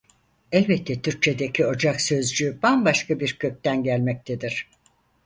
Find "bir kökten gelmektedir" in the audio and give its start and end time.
3.19-4.69